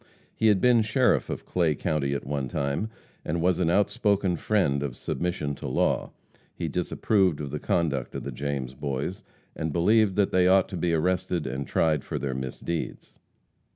He 0.35 0.47
had 0.47 0.59
been 0.59 0.81
sheriff 0.81 1.29
of 1.29 1.45
Clay 1.45 1.75
county 1.75 2.15
at 2.15 2.25
one 2.25 2.47
time, 2.47 2.89
and 3.23 3.39
was 3.39 3.59
an 3.59 3.69
outspoken 3.69 4.35
friend 4.35 4.81
of 4.81 4.95
submission 4.97 5.53
to 5.57 5.67
law. 5.67 6.09
He 6.55 6.67
disapproved 6.67 7.39
of 7.39 7.51
the 7.51 7.59
conduct 7.59 8.15
of 8.15 8.23
the 8.23 8.31
James 8.31 8.73
boys, 8.73 9.21
and 9.55 9.71
believed 9.71 10.15
that 10.15 10.31
they 10.31 10.47
ought 10.47 10.69
to 10.69 10.75
be 10.77 10.91
arrested 10.91 11.45
and 11.45 11.67
tried 11.67 12.03
for 12.03 12.17
their 12.17 12.33
misdeeds. 12.33 13.19